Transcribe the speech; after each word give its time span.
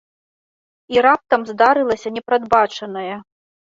І 0.95 1.03
раптам 1.07 1.41
здарылася 1.51 2.13
непрадбачанае. 2.19 3.15